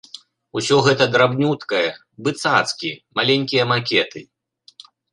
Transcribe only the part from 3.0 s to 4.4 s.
маленькія макеты.